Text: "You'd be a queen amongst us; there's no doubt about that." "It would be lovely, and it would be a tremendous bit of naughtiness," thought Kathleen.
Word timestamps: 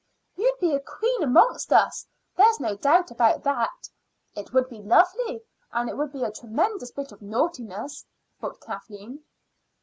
"You'd 0.35 0.57
be 0.59 0.73
a 0.73 0.79
queen 0.79 1.21
amongst 1.21 1.71
us; 1.71 2.07
there's 2.35 2.59
no 2.59 2.75
doubt 2.75 3.11
about 3.11 3.43
that." 3.43 3.87
"It 4.33 4.51
would 4.51 4.67
be 4.67 4.81
lovely, 4.81 5.43
and 5.71 5.87
it 5.91 5.95
would 5.95 6.11
be 6.11 6.23
a 6.23 6.31
tremendous 6.31 6.89
bit 6.89 7.11
of 7.11 7.21
naughtiness," 7.21 8.03
thought 8.39 8.59
Kathleen. 8.61 9.23